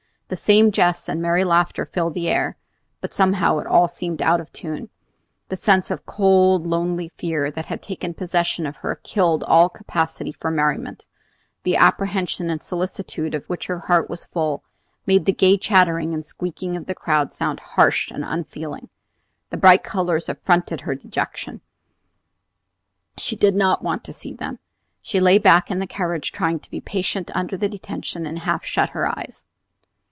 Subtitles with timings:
[0.29, 2.55] The same jests and merry laughter filled the air,
[3.01, 4.87] but somehow it all seemed out of tune.
[5.49, 10.31] The sense of cold, lonely fear that had taken possession of her killed all capacity
[10.31, 11.05] for merriment;
[11.63, 14.63] the apprehension and solicitude of which her heart was full
[15.05, 18.87] made the gay chattering and squeaking of the crowd sound harsh and unfeeling.
[19.49, 21.59] The bright colors affronted her dejection;
[23.17, 24.59] she did not want to see them.
[25.01, 28.63] She lay back in the carriage, trying to be patient under the detention, and half
[28.63, 29.43] shut her eyes.